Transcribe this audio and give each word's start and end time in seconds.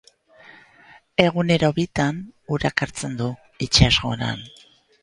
Egunero 1.25 1.71
bitan 1.81 2.19
urak 2.57 2.87
hartzen 2.87 3.15
du, 3.21 3.31
itsasgoran. 3.69 4.45